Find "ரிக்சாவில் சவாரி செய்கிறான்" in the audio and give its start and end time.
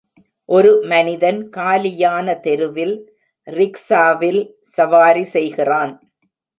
3.47-5.93